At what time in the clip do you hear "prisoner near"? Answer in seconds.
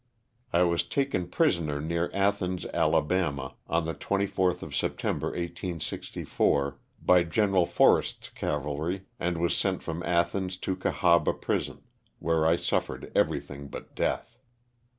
1.27-2.09